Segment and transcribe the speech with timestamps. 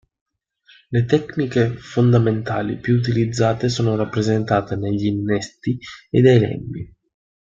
[0.89, 5.77] Le tecniche fondamentali più utilizzate sono rappresentate dagli innesti
[6.09, 6.95] e dai lembi.